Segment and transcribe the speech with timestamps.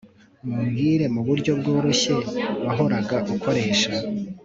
[0.47, 2.11] mumbwire muburyo bworoshye
[2.65, 3.91] wahoraga ukoresha